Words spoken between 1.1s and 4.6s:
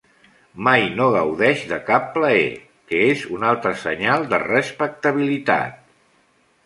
gaudeix de cap plaer, que és un altre senyal de